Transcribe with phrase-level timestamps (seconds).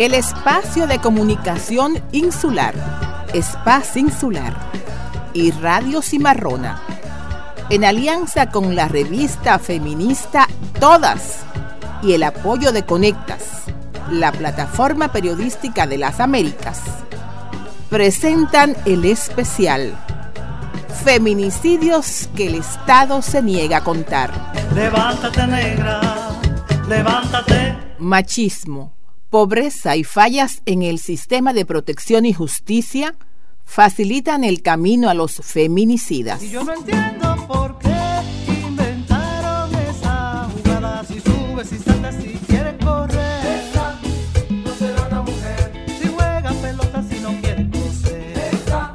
[0.00, 2.74] El espacio de comunicación insular,
[3.34, 4.56] Espacio Insular.
[5.34, 6.80] Y Radio Cimarrona,
[7.68, 10.48] en alianza con la revista feminista
[10.80, 11.40] Todas.
[12.02, 13.64] Y el apoyo de Conectas,
[14.10, 16.80] la plataforma periodística de las Américas,
[17.90, 19.94] presentan el especial
[21.04, 24.32] Feminicidios que el Estado se niega a contar.
[24.74, 26.00] Levántate negra,
[26.88, 27.76] levántate.
[27.98, 28.94] Machismo,
[29.30, 33.14] pobreza y fallas en el sistema de protección y justicia
[33.64, 36.42] facilitan el camino a los feminicidas.
[36.42, 37.94] Y yo no entiendo por qué
[38.66, 41.04] inventaron esa jugada.
[41.04, 43.46] Si subes, si saltas, si quieres correr.
[43.46, 44.00] Esa
[44.50, 45.86] no será una mujer.
[46.00, 48.50] Si juega pelota, si no quiere coser.
[48.52, 48.94] Esa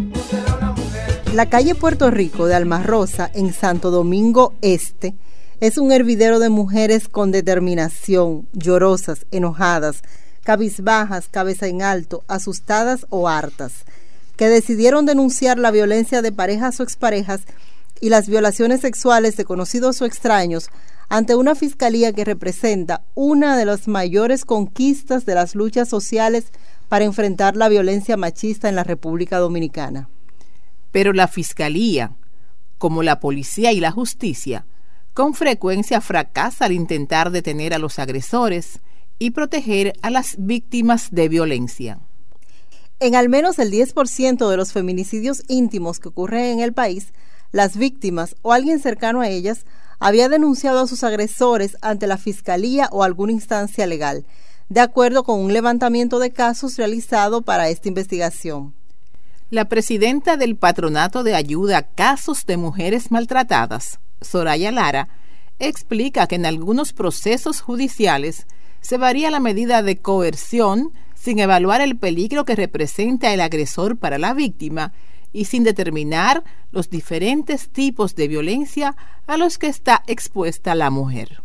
[0.00, 1.22] no será una mujer.
[1.32, 5.14] La calle Puerto Rico de Alma Rosa, en Santo Domingo Este,
[5.60, 10.02] es un hervidero de mujeres con determinación, llorosas, enojadas,
[10.42, 13.84] cabizbajas, cabeza en alto, asustadas o hartas
[14.36, 17.42] que decidieron denunciar la violencia de parejas o exparejas
[18.00, 20.68] y las violaciones sexuales de conocidos o extraños
[21.08, 26.46] ante una fiscalía que representa una de las mayores conquistas de las luchas sociales
[26.88, 30.08] para enfrentar la violencia machista en la República Dominicana.
[30.92, 32.12] Pero la fiscalía,
[32.78, 34.66] como la policía y la justicia,
[35.16, 38.80] con frecuencia fracasa al intentar detener a los agresores
[39.18, 42.00] y proteger a las víctimas de violencia.
[43.00, 47.14] En al menos el 10% de los feminicidios íntimos que ocurren en el país,
[47.50, 49.64] las víctimas o alguien cercano a ellas
[50.00, 54.26] había denunciado a sus agresores ante la fiscalía o alguna instancia legal,
[54.68, 58.74] de acuerdo con un levantamiento de casos realizado para esta investigación.
[59.48, 65.08] La presidenta del Patronato de Ayuda a Casos de Mujeres Maltratadas, Soraya Lara,
[65.58, 68.46] explica que en algunos procesos judiciales
[68.80, 74.18] se varía la medida de coerción sin evaluar el peligro que representa el agresor para
[74.18, 74.92] la víctima
[75.32, 81.42] y sin determinar los diferentes tipos de violencia a los que está expuesta la mujer.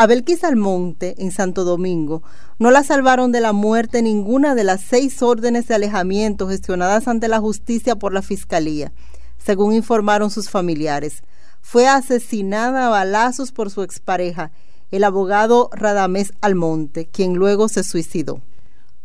[0.00, 0.06] A
[0.44, 2.22] Almonte, en Santo Domingo,
[2.60, 7.26] no la salvaron de la muerte ninguna de las seis órdenes de alejamiento gestionadas ante
[7.26, 8.92] la justicia por la Fiscalía,
[9.38, 11.24] según informaron sus familiares.
[11.60, 14.50] Fue asesinada a balazos por su expareja,
[14.90, 18.40] el abogado Radamés Almonte, quien luego se suicidó.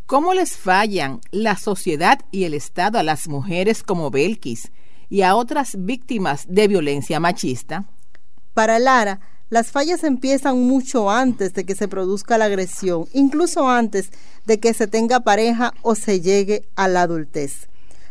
[0.06, 4.72] ¿Cómo les fallan la sociedad y el Estado a las mujeres como Belkis
[5.10, 7.86] y a otras víctimas de violencia machista?
[8.54, 14.10] Para Lara, las fallas empiezan mucho antes de que se produzca la agresión, incluso antes
[14.46, 17.68] de que se tenga pareja o se llegue a la adultez.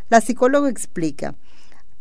[0.09, 1.35] La psicóloga explica,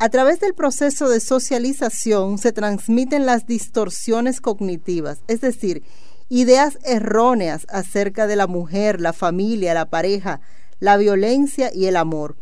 [0.03, 5.85] a través del proceso de socialización se transmiten las distorsiones cognitivas, es decir,
[6.29, 10.41] ideas erróneas acerca de la mujer, la familia, la pareja,
[10.81, 12.37] la violencia y el amor.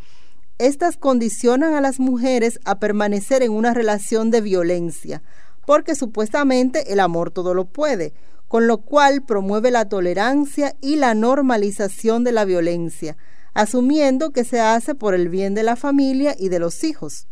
[0.56, 5.22] Estas condicionan a las mujeres a permanecer en una relación de violencia,
[5.66, 8.14] porque supuestamente el amor todo lo puede,
[8.48, 13.18] con lo cual promueve la tolerancia y la normalización de la violencia,
[13.52, 17.26] asumiendo que se hace por el bien de la familia y de los hijos.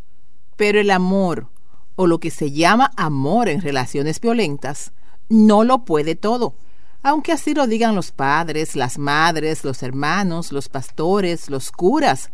[0.59, 1.47] Pero el amor,
[1.95, 4.91] o lo que se llama amor en relaciones violentas,
[5.29, 6.55] no lo puede todo,
[7.03, 12.31] aunque así lo digan los padres, las madres, los hermanos, los pastores, los curas,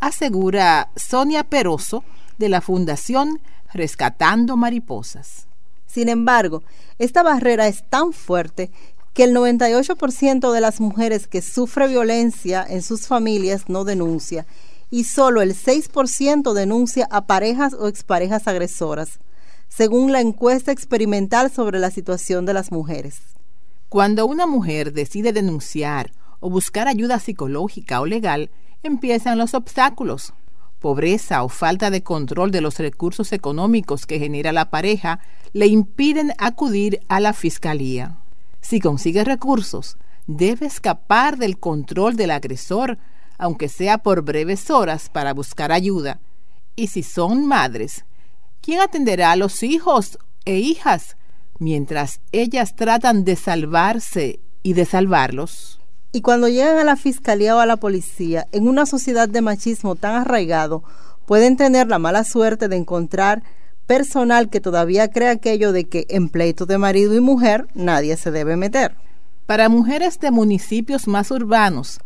[0.00, 2.04] asegura Sonia Peroso
[2.36, 3.40] de la Fundación
[3.72, 5.46] Rescatando Mariposas.
[5.86, 6.62] Sin embargo,
[6.98, 8.70] esta barrera es tan fuerte
[9.14, 14.44] que el 98% de las mujeres que sufre violencia en sus familias no denuncia
[14.92, 19.18] y solo el 6% denuncia a parejas o exparejas agresoras
[19.68, 23.22] según la encuesta experimental sobre la situación de las mujeres.
[23.88, 28.50] Cuando una mujer decide denunciar o buscar ayuda psicológica o legal,
[28.82, 30.34] empiezan los obstáculos.
[30.78, 35.20] Pobreza o falta de control de los recursos económicos que genera la pareja
[35.54, 38.18] le impiden acudir a la fiscalía.
[38.60, 39.96] Si consigue recursos,
[40.26, 42.98] debe escapar del control del agresor,
[43.42, 46.20] aunque sea por breves horas, para buscar ayuda.
[46.76, 48.04] Y si son madres,
[48.62, 51.16] ¿Quién atenderá a los hijos e hijas
[51.58, 55.80] mientras ellas tratan de salvarse y de salvarlos?
[56.12, 59.96] Y cuando llegan a la fiscalía o a la policía, en una sociedad de machismo
[59.96, 60.84] tan arraigado,
[61.26, 63.42] pueden tener la mala suerte de encontrar
[63.88, 68.30] personal que todavía cree aquello de que en pleitos de marido y mujer nadie se
[68.30, 68.94] debe meter.
[69.46, 71.98] Para mujeres de municipios más urbanos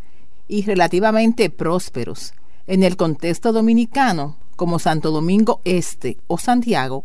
[0.48, 2.32] y relativamente prósperos,
[2.66, 7.04] en el contexto dominicano, como Santo Domingo Este o Santiago,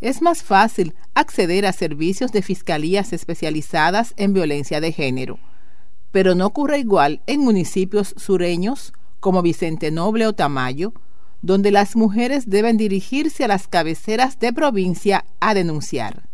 [0.00, 5.38] es más fácil acceder a servicios de fiscalías especializadas en violencia de género.
[6.12, 10.92] pero no ocurre igual en municipios sureños como Vicente Noble o Tamayo,
[11.40, 16.28] donde las mujeres deben dirigirse a las cabeceras de provincia a denunciar.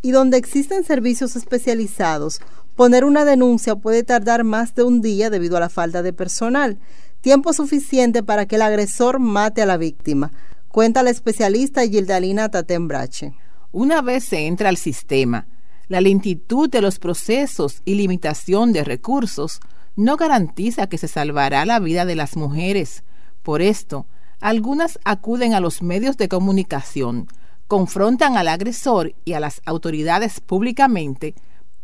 [0.00, 2.40] Y donde existen servicios especializados,
[2.76, 6.78] poner una denuncia puede tardar más de un día debido a la falta de personal,
[7.20, 10.32] tiempo suficiente para que el agresor mate a la víctima,
[10.68, 13.34] cuenta la especialista Gildalina Tatembrache.
[13.72, 15.46] Una vez se entra al sistema,
[15.88, 19.60] la lentitud de los procesos y limitación de recursos
[19.96, 23.04] no garantiza que se salvará la vida de las mujeres.
[23.42, 24.06] Por esto,
[24.40, 27.28] algunas acuden a los medios de comunicación,
[27.68, 31.34] confrontan al agresor y a las autoridades públicamente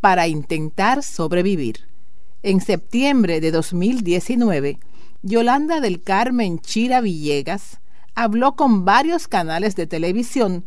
[0.00, 1.88] para intentar sobrevivir.
[2.42, 4.78] En septiembre de 2019,
[5.22, 7.80] Yolanda del Carmen Chira Villegas
[8.14, 10.64] habló con varios canales de televisión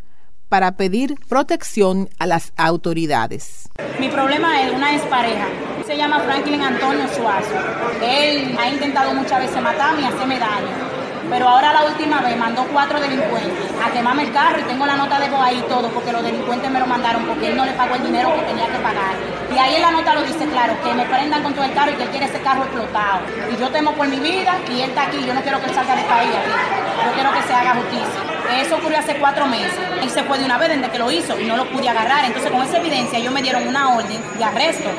[0.50, 3.70] para pedir protección a las autoridades.
[4.00, 5.48] Mi problema es una expareja.
[5.88, 7.56] Se llama Franklin Antonio Suazo.
[8.04, 10.93] Él ha intentado muchas veces matarme y hacerme daño
[11.30, 14.96] pero ahora la última vez mandó cuatro delincuentes a quemarme el carro y tengo la
[14.96, 17.74] nota de voz ahí todo porque los delincuentes me lo mandaron porque él no le
[17.74, 19.14] pagó el dinero que tenía que pagar.
[19.54, 21.92] Y ahí en la nota lo dice claro, que me prendan con todo el carro
[21.92, 23.22] y que él quiere ese carro explotado.
[23.52, 25.74] Y yo temo por mi vida y él está aquí, yo no quiero que él
[25.74, 26.32] salga de país
[27.06, 28.62] Yo quiero que se haga justicia.
[28.62, 29.80] Eso ocurrió hace cuatro meses.
[30.02, 32.26] Él se fue de una vez desde que lo hizo y no lo pude agarrar.
[32.26, 34.90] Entonces con esa evidencia ellos me dieron una orden de arresto.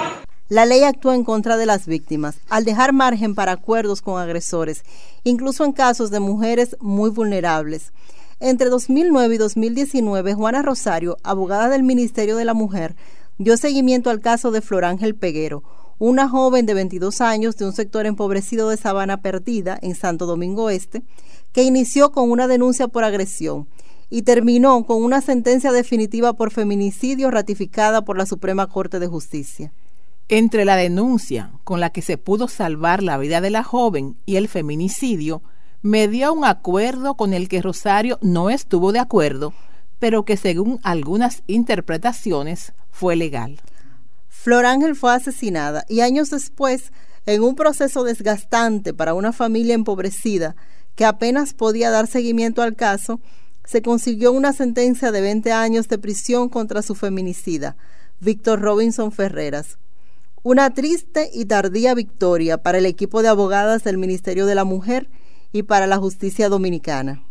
[0.51, 4.85] La ley actúa en contra de las víctimas al dejar margen para acuerdos con agresores,
[5.25, 7.95] incluso en casos de mujeres muy vulnerables.
[8.41, 12.95] Entre 2009 y 2019, Juana Rosario, abogada del Ministerio de la Mujer,
[13.39, 15.63] dio seguimiento al caso de Flor Ángel Peguero,
[15.99, 20.69] una joven de 22 años de un sector empobrecido de Sabana Perdida, en Santo Domingo
[20.69, 21.03] Este,
[21.55, 23.67] que inició con una denuncia por agresión
[24.11, 29.73] y terminó con una sentencia definitiva por feminicidio ratificada por la Suprema Corte de Justicia.
[30.29, 34.37] Entre la denuncia con la que se pudo salvar la vida de la joven y
[34.37, 35.43] el feminicidio,
[35.83, 39.53] me dio un acuerdo con el que Rosario no estuvo de acuerdo,
[39.99, 43.61] pero que según algunas interpretaciones fue legal.
[44.31, 46.91] Flor Ángel fue asesinada y años después,
[47.27, 50.57] en un proceso desgastante para una familia empobrecida
[50.95, 53.21] que apenas podía dar seguimiento al caso,
[53.65, 57.77] se consiguió una sentencia de 20 años de prisión contra su feminicida,
[58.21, 59.77] Víctor Robinson Ferreras.
[60.47, 65.09] Una triste y tardía victoria para el equipo de abogadas del Ministerio de la Mujer
[65.53, 67.23] y para la justicia dominicana.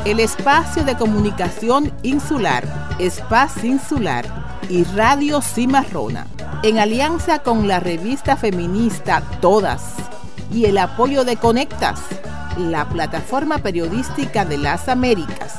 [0.07, 2.65] El espacio de comunicación insular,
[3.01, 4.25] Espacio Insular
[4.69, 6.29] y Radio Cimarrona,
[6.63, 9.95] en alianza con la revista feminista Todas
[10.53, 12.01] y el apoyo de Conectas,
[12.57, 15.55] la plataforma periodística de las Américas,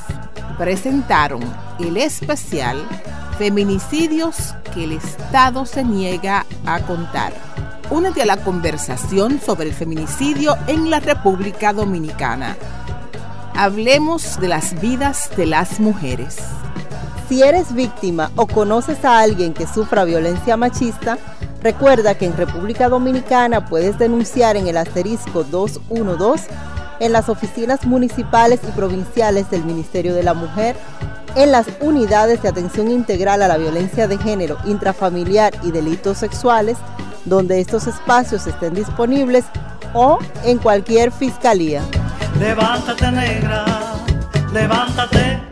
[0.58, 1.42] presentaron
[1.80, 2.78] el especial
[3.38, 7.34] Feminicidios que el Estado se niega a contar.
[7.90, 12.56] Únete a la conversación sobre el feminicidio en la República Dominicana
[13.60, 16.38] Hablemos de las vidas de las mujeres.
[17.28, 21.18] Si eres víctima o conoces a alguien que sufra violencia machista,
[21.64, 26.48] recuerda que en República Dominicana puedes denunciar en el asterisco 212
[27.00, 30.76] en las oficinas municipales y provinciales del Ministerio de la Mujer,
[31.36, 36.78] en las unidades de atención integral a la violencia de género, intrafamiliar y delitos sexuales,
[37.26, 39.46] donde estos espacios estén disponibles,
[39.96, 41.82] o en cualquier fiscalía.
[42.40, 43.66] Levántate negra,
[44.54, 45.47] levántate